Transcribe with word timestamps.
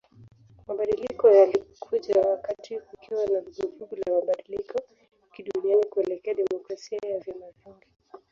Mabadiliko 0.67 1.27
yalikuja 1.31 2.21
wakati 2.21 2.79
kukiwa 2.79 3.25
na 3.27 3.41
vuguvugu 3.41 3.95
la 3.95 4.13
mabadiliko 4.13 4.79
kidunia 5.33 5.77
kuelekea 5.89 6.33
demokrasia 6.33 6.99
ya 7.09 7.19
vyama 7.19 7.45
vingi 7.51 7.85